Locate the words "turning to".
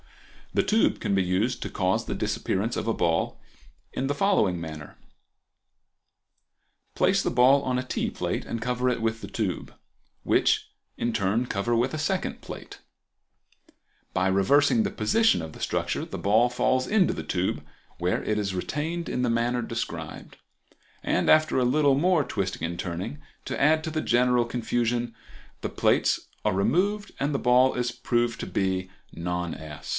22.77-23.57